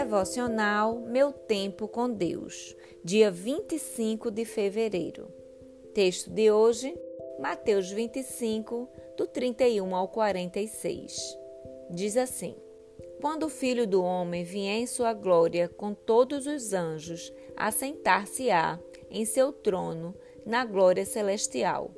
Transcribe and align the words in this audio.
Devocional 0.00 0.98
Meu 0.98 1.30
Tempo 1.30 1.86
com 1.86 2.08
Deus, 2.10 2.74
dia 3.04 3.30
25 3.30 4.30
de 4.30 4.46
fevereiro. 4.46 5.28
Texto 5.92 6.30
de 6.30 6.50
hoje, 6.50 6.98
Mateus 7.38 7.90
25, 7.90 8.88
do 9.14 9.26
31 9.26 9.94
ao 9.94 10.08
46. 10.08 11.36
Diz 11.90 12.16
assim: 12.16 12.56
Quando 13.20 13.44
o 13.44 13.50
Filho 13.50 13.86
do 13.86 14.02
Homem 14.02 14.42
vier 14.42 14.78
em 14.78 14.86
sua 14.86 15.12
glória 15.12 15.68
com 15.68 15.92
todos 15.92 16.46
os 16.46 16.72
anjos, 16.72 17.30
assentar-se-á 17.54 18.80
em 19.10 19.26
seu 19.26 19.52
trono 19.52 20.14
na 20.46 20.64
glória 20.64 21.04
celestial. 21.04 21.94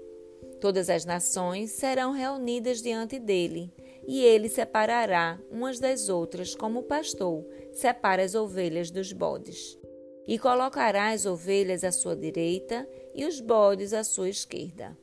Todas 0.61 0.91
as 0.91 1.05
nações 1.05 1.71
serão 1.71 2.11
reunidas 2.11 2.83
diante 2.83 3.21
dele, 3.21 3.73
e 4.07 4.25
ele 4.25 4.49
separará 4.49 5.39
umas 5.51 5.79
das 5.79 6.09
outras, 6.09 6.55
como 6.55 6.81
o 6.81 6.85
pastor 6.85 7.45
separa 7.73 8.23
as 8.23 8.35
ovelhas 8.35 8.91
dos 8.91 9.13
bodes. 9.13 9.79
E 10.27 10.39
colocará 10.39 11.11
as 11.11 11.27
ovelhas 11.27 11.83
à 11.85 11.91
sua 11.91 12.15
direita 12.15 12.89
e 13.15 13.25
os 13.25 13.41
bodes 13.41 13.93
à 13.93 14.05
sua 14.05 14.29
esquerda. 14.29 14.97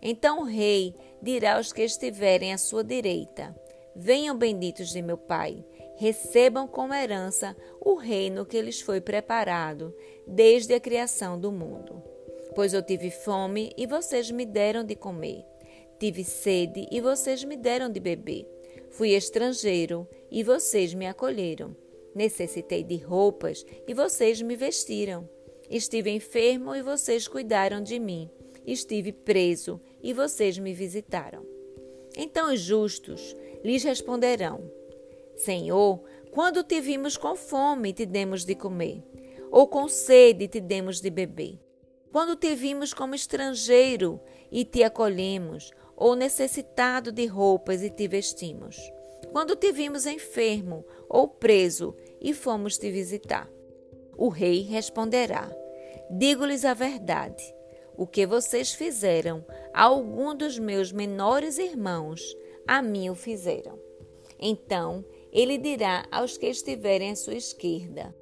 Então 0.00 0.40
o 0.40 0.44
rei 0.44 0.94
dirá 1.22 1.56
aos 1.56 1.72
que 1.72 1.82
estiverem 1.82 2.52
à 2.52 2.58
sua 2.58 2.84
direita: 2.84 3.54
Venham 3.96 4.36
benditos 4.36 4.90
de 4.90 5.00
meu 5.00 5.16
Pai, 5.16 5.64
recebam 5.96 6.68
como 6.68 6.94
herança 6.94 7.56
o 7.80 7.94
reino 7.94 8.44
que 8.44 8.60
lhes 8.60 8.80
foi 8.80 9.00
preparado 9.00 9.94
desde 10.26 10.74
a 10.74 10.80
criação 10.80 11.38
do 11.38 11.50
mundo. 11.50 12.02
Pois 12.54 12.72
eu 12.72 12.82
tive 12.82 13.10
fome 13.10 13.72
e 13.76 13.86
vocês 13.86 14.30
me 14.30 14.44
deram 14.44 14.84
de 14.84 14.94
comer. 14.94 15.44
Tive 15.98 16.24
sede 16.24 16.86
e 16.90 17.00
vocês 17.00 17.44
me 17.44 17.56
deram 17.56 17.90
de 17.90 18.00
beber. 18.00 18.46
Fui 18.90 19.10
estrangeiro 19.10 20.08
e 20.30 20.42
vocês 20.42 20.94
me 20.94 21.06
acolheram. 21.06 21.76
Necessitei 22.14 22.82
de 22.82 22.96
roupas 22.96 23.64
e 23.86 23.94
vocês 23.94 24.40
me 24.42 24.56
vestiram. 24.56 25.28
Estive 25.70 26.10
enfermo 26.10 26.74
e 26.74 26.82
vocês 26.82 27.26
cuidaram 27.26 27.82
de 27.82 27.98
mim. 27.98 28.30
Estive 28.66 29.12
preso 29.12 29.80
e 30.02 30.12
vocês 30.12 30.58
me 30.58 30.72
visitaram. 30.72 31.44
Então 32.16 32.52
os 32.52 32.60
justos 32.60 33.36
lhes 33.64 33.82
responderão: 33.82 34.70
Senhor, 35.36 36.02
quando 36.30 36.62
te 36.62 36.80
vimos 36.80 37.16
com 37.16 37.34
fome, 37.34 37.92
te 37.92 38.06
demos 38.06 38.44
de 38.44 38.54
comer, 38.54 39.02
ou 39.50 39.66
com 39.66 39.88
sede, 39.88 40.48
te 40.48 40.60
demos 40.60 41.00
de 41.00 41.10
beber. 41.10 41.58
Quando 42.12 42.36
te 42.36 42.54
vimos 42.54 42.94
como 42.94 43.14
estrangeiro 43.14 44.20
e 44.50 44.64
te 44.64 44.84
acolhemos, 44.84 45.72
ou 45.96 46.14
necessitado 46.14 47.12
de 47.12 47.26
roupas 47.26 47.82
e 47.82 47.90
te 47.90 48.08
vestimos. 48.08 48.76
Quando 49.32 49.56
te 49.56 49.72
vimos 49.72 50.06
enfermo 50.06 50.84
ou 51.08 51.28
preso 51.28 51.94
e 52.20 52.32
fomos 52.32 52.78
te 52.78 52.90
visitar. 52.90 53.50
O 54.16 54.28
rei 54.28 54.62
responderá: 54.62 55.50
Digo-lhes 56.10 56.64
a 56.64 56.74
verdade. 56.74 57.42
O 57.96 58.06
que 58.06 58.26
vocês 58.26 58.72
fizeram 58.72 59.44
a 59.72 59.84
algum 59.84 60.34
dos 60.34 60.58
meus 60.58 60.92
menores 60.92 61.58
irmãos, 61.58 62.36
a 62.66 62.82
mim 62.82 63.10
o 63.10 63.14
fizeram. 63.14 63.78
Então 64.38 65.04
ele 65.32 65.58
dirá 65.58 66.06
aos 66.10 66.36
que 66.36 66.46
estiverem 66.46 67.10
à 67.10 67.16
sua 67.16 67.34
esquerda: 67.34 68.14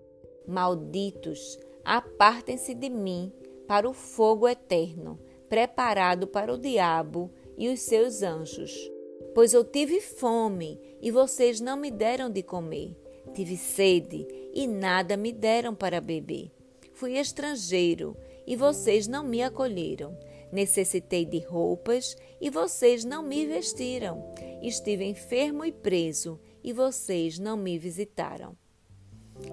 Malditos, 0.47 1.59
apartem-se 1.85 2.75
de 2.75 2.89
mim 2.89 3.33
para 3.67 3.89
o 3.89 3.93
fogo 3.93 4.49
eterno, 4.49 5.19
preparado 5.49 6.27
para 6.27 6.53
o 6.53 6.59
diabo 6.59 7.31
e 7.63 7.69
os 7.69 7.83
seus 7.83 8.25
anjos. 8.25 8.91
Pois 9.37 9.55
eu 9.55 9.63
tive 9.63 10.01
fome 10.01 10.81
e 11.01 11.13
vocês 11.13 11.61
não 11.61 11.77
me 11.77 11.93
deram 11.93 12.29
de 12.29 12.43
comer. 12.43 12.97
Tive 13.35 13.57
sede 13.57 14.27
e 14.53 14.67
nada 14.67 15.17
me 15.17 15.33
deram 15.33 15.73
para 15.73 16.01
beber. 16.01 16.51
Fui 16.93 17.17
estrangeiro 17.17 18.17
e 18.49 18.57
vocês 18.57 19.07
não 19.07 19.23
me 19.23 19.45
acolheram. 19.45 20.19
Necessitei 20.51 21.25
de 21.25 21.39
roupas 21.39 22.17
e 22.41 22.51
vocês 22.51 23.05
não 23.05 23.23
me 23.23 23.47
vestiram. 23.47 24.35
Estive 24.61 25.05
enfermo 25.05 25.65
e 25.65 25.71
preso 25.71 26.41
e 26.65 26.73
vocês 26.73 27.39
não 27.39 27.57
me 27.57 27.79
visitaram. 27.79 28.57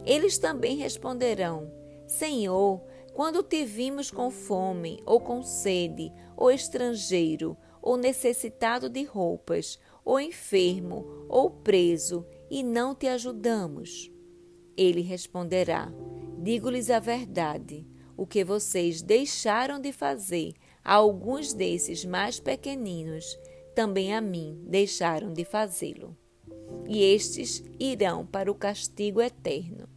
Eles 0.03 0.39
também 0.39 0.77
responderão: 0.77 1.71
Senhor, 2.07 2.81
quando 3.13 3.43
te 3.43 3.63
vimos 3.65 4.09
com 4.09 4.31
fome, 4.31 4.99
ou 5.05 5.19
com 5.19 5.43
sede, 5.43 6.11
ou 6.35 6.49
estrangeiro, 6.49 7.55
ou 7.81 7.97
necessitado 7.97 8.89
de 8.89 9.03
roupas, 9.03 9.79
ou 10.03 10.19
enfermo, 10.19 11.25
ou 11.27 11.49
preso, 11.49 12.25
e 12.49 12.63
não 12.63 12.95
te 12.95 13.07
ajudamos? 13.07 14.11
Ele 14.75 15.01
responderá: 15.01 15.91
Digo-lhes 16.37 16.89
a 16.89 16.99
verdade. 16.99 17.85
O 18.15 18.27
que 18.27 18.43
vocês 18.43 19.01
deixaram 19.01 19.79
de 19.79 19.93
fazer 19.93 20.53
a 20.83 20.95
alguns 20.95 21.53
desses 21.53 22.03
mais 22.03 22.39
pequeninos, 22.39 23.39
também 23.73 24.13
a 24.13 24.19
mim 24.19 24.61
deixaram 24.67 25.31
de 25.31 25.45
fazê-lo. 25.45 26.17
E 26.87 27.01
estes 27.01 27.63
irão 27.79 28.25
para 28.25 28.51
o 28.51 28.55
castigo 28.55 29.21
eterno, 29.21 29.87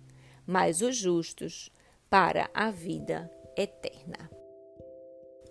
mas 0.47 0.83
os 0.83 0.97
justos 0.97 1.71
para 2.09 2.51
a 2.53 2.71
vida 2.71 3.31
eterna. 3.57 4.31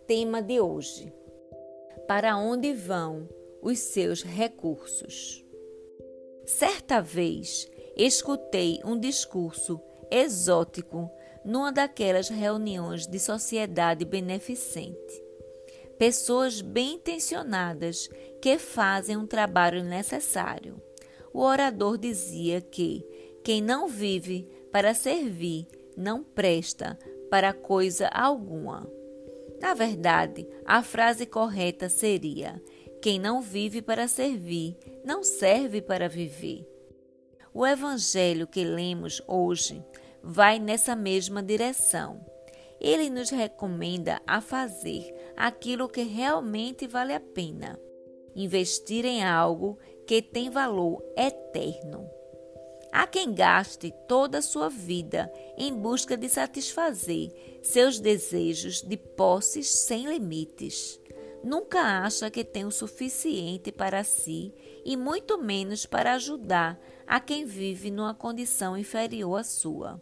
Tema 0.08 0.42
de 0.42 0.60
hoje: 0.60 1.12
Para 2.08 2.38
onde 2.38 2.74
vão 2.74 3.28
os 3.62 3.80
seus 3.80 4.24
recursos? 4.24 5.46
Certa 6.46 7.02
vez 7.02 7.70
escutei 7.96 8.80
um 8.84 9.00
discurso 9.00 9.80
exótico 10.10 11.10
numa 11.46 11.72
daquelas 11.72 12.30
reuniões 12.30 13.08
de 13.08 13.20
sociedade 13.20 14.06
beneficente. 14.06 15.24
Pessoas 15.98 16.62
bem 16.62 16.96
intencionadas 16.96 18.10
que 18.42 18.58
fazem 18.58 19.16
um 19.16 19.28
trabalho 19.28 19.84
necessário. 19.84 20.82
O 21.34 21.42
orador 21.42 21.98
dizia 21.98 22.60
que 22.60 23.06
quem 23.44 23.62
não 23.62 23.88
vive 23.88 24.48
para 24.72 24.94
servir 24.94 25.68
não 25.96 26.24
presta 26.24 26.98
para 27.30 27.54
coisa 27.54 28.08
alguma. 28.08 28.90
Na 29.62 29.76
verdade, 29.76 30.48
a 30.66 30.82
frase 30.82 31.28
correta 31.28 31.88
seria: 31.88 32.60
quem 33.00 33.20
não 33.20 33.42
vive 33.42 33.80
para 33.80 34.08
servir, 34.08 34.76
não 35.06 35.24
serve 35.24 35.84
para 35.84 36.10
viver. 36.10 36.68
O 37.54 37.66
evangelho 37.66 38.48
que 38.48 38.64
lemos 38.64 39.22
hoje 39.28 39.84
vai 40.24 40.58
nessa 40.58 40.96
mesma 40.96 41.44
direção. 41.44 42.26
Ele 42.80 43.08
nos 43.10 43.30
recomenda 43.30 44.20
a 44.26 44.42
fazer 44.42 45.14
aquilo 45.38 45.88
que 45.88 46.02
realmente 46.02 46.88
vale 46.88 47.14
a 47.14 47.20
pena, 47.20 47.80
investir 48.36 49.06
em 49.06 49.24
algo 49.24 49.78
que 50.08 50.24
tem 50.24 50.50
valor 50.50 51.04
eterno. 51.16 52.10
Há 52.92 53.08
quem 53.08 53.34
gaste 53.34 53.94
toda 54.08 54.40
a 54.40 54.42
sua 54.42 54.70
vida 54.70 55.32
em 55.58 55.74
busca 55.74 56.18
de 56.18 56.28
satisfazer 56.28 57.32
seus 57.64 58.00
desejos 58.00 58.82
de 58.82 58.98
posses 58.98 59.70
sem 59.70 60.08
limites. 60.08 61.00
Nunca 61.44 61.80
acha 62.04 62.30
que 62.30 62.44
tem 62.44 62.66
o 62.66 62.72
suficiente 62.72 63.72
para 63.72 64.04
si 64.04 64.54
e 64.86 64.98
muito 64.98 65.38
menos 65.38 65.86
para 65.86 66.14
ajudar 66.14 66.80
a 67.08 67.20
quem 67.20 67.46
vive 67.46 67.90
numa 67.90 68.14
condição 68.14 68.78
inferior 68.78 69.40
à 69.40 69.44
sua. 69.44 70.02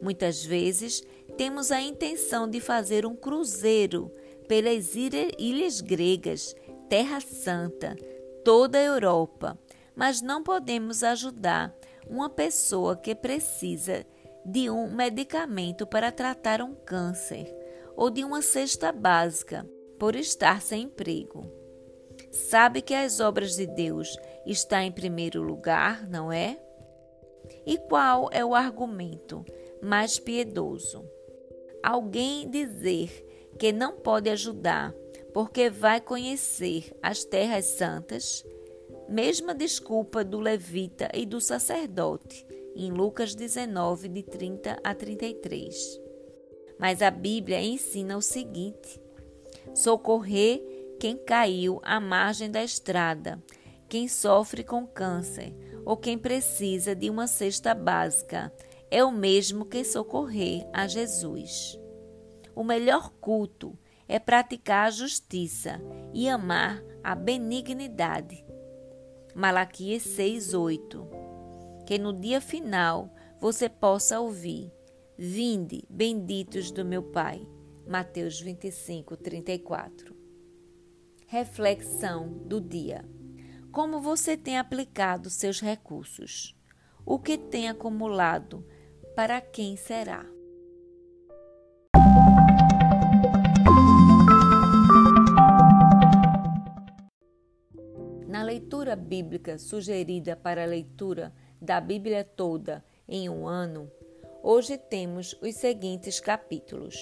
Muitas 0.00 0.44
vezes 0.44 1.02
temos 1.36 1.72
a 1.72 1.80
intenção 1.80 2.48
de 2.48 2.60
fazer 2.60 3.04
um 3.04 3.16
cruzeiro 3.16 4.10
pelas 4.46 4.94
ilhas 4.94 5.80
gregas, 5.80 6.54
Terra 6.88 7.20
Santa, 7.20 7.96
toda 8.44 8.78
a 8.78 8.82
Europa, 8.82 9.58
mas 9.94 10.22
não 10.22 10.42
podemos 10.42 11.02
ajudar 11.02 11.74
uma 12.08 12.30
pessoa 12.30 12.96
que 12.96 13.14
precisa 13.14 14.04
de 14.44 14.70
um 14.70 14.90
medicamento 14.90 15.86
para 15.86 16.10
tratar 16.10 16.62
um 16.62 16.74
câncer 16.74 17.54
ou 17.96 18.10
de 18.10 18.24
uma 18.24 18.40
cesta 18.40 18.92
básica 18.92 19.68
por 19.98 20.14
estar 20.14 20.62
sem 20.62 20.84
emprego. 20.84 21.44
Sabe 22.30 22.80
que 22.80 22.94
as 22.94 23.20
obras 23.20 23.56
de 23.56 23.66
Deus 23.66 24.16
estão 24.46 24.80
em 24.80 24.92
primeiro 24.92 25.42
lugar, 25.42 26.08
não 26.08 26.32
é? 26.32 26.58
E 27.66 27.78
qual 27.78 28.28
é 28.32 28.44
o 28.44 28.54
argumento 28.54 29.44
mais 29.82 30.18
piedoso? 30.18 31.04
Alguém 31.82 32.48
dizer 32.50 33.24
que 33.58 33.72
não 33.72 33.96
pode 33.96 34.28
ajudar 34.30 34.94
porque 35.32 35.70
vai 35.70 36.00
conhecer 36.00 36.92
as 37.02 37.24
terras 37.24 37.64
santas 37.64 38.44
Mesma 39.08 39.54
desculpa 39.54 40.22
do 40.22 40.38
levita 40.38 41.10
e 41.14 41.24
do 41.24 41.40
sacerdote, 41.40 42.46
em 42.76 42.90
Lucas 42.92 43.34
19, 43.34 44.06
de 44.08 44.22
30 44.22 44.78
a 44.84 44.94
33. 44.94 45.74
Mas 46.78 47.00
a 47.00 47.10
Bíblia 47.10 47.60
ensina 47.62 48.18
o 48.18 48.22
seguinte: 48.22 49.00
socorrer 49.74 50.62
quem 51.00 51.16
caiu 51.16 51.80
à 51.82 51.98
margem 51.98 52.50
da 52.50 52.62
estrada, 52.62 53.42
quem 53.88 54.08
sofre 54.08 54.62
com 54.62 54.86
câncer 54.86 55.54
ou 55.86 55.96
quem 55.96 56.18
precisa 56.18 56.94
de 56.94 57.08
uma 57.08 57.26
cesta 57.26 57.74
básica 57.74 58.52
é 58.90 59.02
o 59.02 59.10
mesmo 59.10 59.64
que 59.64 59.84
socorrer 59.84 60.68
a 60.70 60.86
Jesus. 60.86 61.80
O 62.54 62.62
melhor 62.62 63.10
culto 63.20 63.78
é 64.06 64.18
praticar 64.18 64.88
a 64.88 64.90
justiça 64.90 65.80
e 66.12 66.28
amar 66.28 66.82
a 67.02 67.14
benignidade. 67.14 68.47
Malaquias 69.38 70.02
6:8. 70.02 71.06
Que 71.86 71.96
no 71.96 72.12
dia 72.12 72.40
final 72.40 73.08
você 73.40 73.68
possa 73.68 74.18
ouvir: 74.18 74.72
Vinde, 75.16 75.84
benditos 75.88 76.72
do 76.72 76.84
meu 76.84 77.04
Pai. 77.04 77.46
Mateus 77.86 78.42
25:34. 78.42 80.12
Reflexão 81.28 82.32
do 82.46 82.60
dia. 82.60 83.08
Como 83.70 84.00
você 84.00 84.36
tem 84.36 84.58
aplicado 84.58 85.30
seus 85.30 85.60
recursos? 85.60 86.58
O 87.06 87.16
que 87.16 87.38
tem 87.38 87.68
acumulado? 87.68 88.66
Para 89.14 89.40
quem 89.40 89.76
será? 89.76 90.26
Leitura 98.88 98.96
bíblica 98.96 99.58
sugerida 99.58 100.36
para 100.36 100.62
a 100.62 100.66
leitura 100.66 101.32
da 101.60 101.80
Bíblia 101.80 102.24
toda 102.24 102.82
em 103.08 103.28
um 103.28 103.46
ano, 103.46 103.90
hoje 104.42 104.78
temos 104.78 105.36
os 105.42 105.56
seguintes 105.56 106.20
capítulos: 106.20 106.96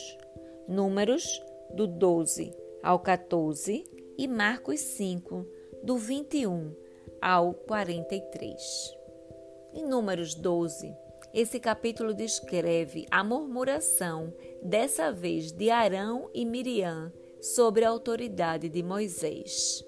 Números, 0.66 1.24
do 1.74 1.86
12 1.86 2.52
ao 2.82 2.98
14, 2.98 3.84
e 4.18 4.26
Marcos 4.26 4.80
5, 4.80 5.46
do 5.82 5.96
21 5.96 6.74
ao 7.20 7.54
43. 7.54 8.96
Em 9.74 9.86
Números 9.86 10.34
12, 10.34 10.92
esse 11.34 11.60
capítulo 11.60 12.14
descreve 12.14 13.06
a 13.10 13.22
murmuração, 13.22 14.32
dessa 14.62 15.12
vez 15.12 15.52
de 15.52 15.70
Arão 15.70 16.30
e 16.32 16.44
Miriam, 16.44 17.12
sobre 17.40 17.84
a 17.84 17.90
autoridade 17.90 18.68
de 18.68 18.82
Moisés. 18.82 19.84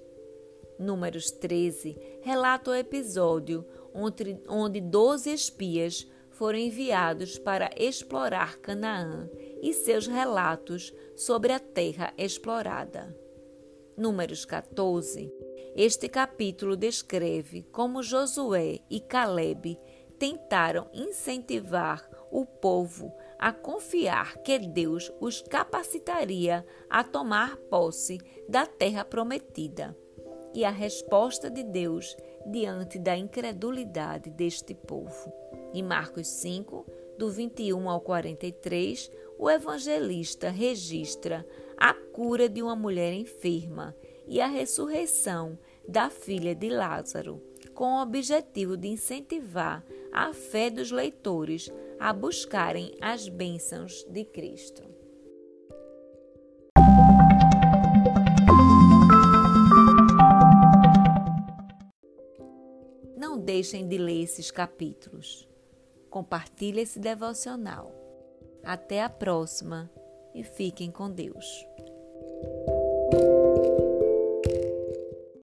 Números 0.78 1.30
13 1.30 2.20
relata 2.22 2.70
o 2.70 2.74
episódio 2.74 3.66
onde, 3.92 4.40
onde 4.48 4.80
12 4.80 5.32
espias 5.32 6.06
foram 6.30 6.58
enviados 6.58 7.36
para 7.36 7.70
explorar 7.76 8.58
Canaã 8.58 9.28
e 9.60 9.74
seus 9.74 10.06
relatos 10.06 10.94
sobre 11.16 11.52
a 11.52 11.58
terra 11.58 12.14
explorada. 12.16 13.16
Números 13.96 14.44
14 14.44 15.32
este 15.74 16.08
capítulo 16.08 16.76
descreve 16.76 17.62
como 17.70 18.02
Josué 18.02 18.80
e 18.90 19.00
Caleb 19.00 19.78
tentaram 20.18 20.88
incentivar 20.92 22.08
o 22.32 22.44
povo 22.44 23.12
a 23.38 23.52
confiar 23.52 24.38
que 24.38 24.58
Deus 24.58 25.12
os 25.20 25.40
capacitaria 25.40 26.66
a 26.90 27.04
tomar 27.04 27.56
posse 27.70 28.18
da 28.48 28.66
terra 28.66 29.04
prometida 29.04 29.96
e 30.54 30.64
a 30.64 30.70
resposta 30.70 31.50
de 31.50 31.62
Deus 31.62 32.16
diante 32.46 32.98
da 32.98 33.16
incredulidade 33.16 34.30
deste 34.30 34.74
povo. 34.74 35.32
Em 35.72 35.82
Marcos 35.82 36.28
5, 36.28 36.86
do 37.18 37.30
21 37.30 37.88
ao 37.88 38.00
43, 38.00 39.10
o 39.38 39.50
evangelista 39.50 40.50
registra 40.50 41.46
a 41.76 41.92
cura 41.92 42.48
de 42.48 42.62
uma 42.62 42.74
mulher 42.74 43.12
enferma 43.12 43.94
e 44.26 44.40
a 44.40 44.46
ressurreição 44.46 45.58
da 45.86 46.10
filha 46.10 46.54
de 46.54 46.68
Lázaro, 46.68 47.42
com 47.74 47.96
o 47.96 48.02
objetivo 48.02 48.76
de 48.76 48.88
incentivar 48.88 49.84
a 50.12 50.32
fé 50.32 50.70
dos 50.70 50.90
leitores 50.90 51.72
a 51.98 52.12
buscarem 52.12 52.94
as 53.00 53.28
bênçãos 53.28 54.04
de 54.10 54.24
Cristo. 54.24 54.97
Deixem 63.48 63.88
de 63.88 63.96
ler 63.96 64.24
esses 64.24 64.50
capítulos. 64.50 65.48
Compartilhe 66.10 66.82
esse 66.82 67.00
devocional. 67.00 67.90
Até 68.62 69.02
a 69.02 69.08
próxima 69.08 69.90
e 70.34 70.44
fiquem 70.44 70.90
com 70.90 71.10
Deus. 71.10 71.46